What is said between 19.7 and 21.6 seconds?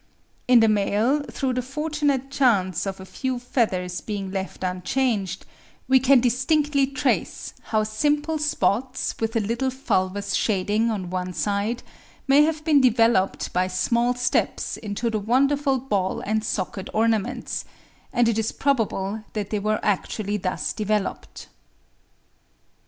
actually thus developed.